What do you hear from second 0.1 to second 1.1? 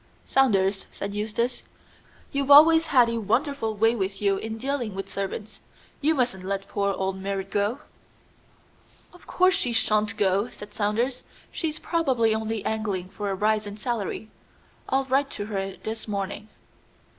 "Saunders,"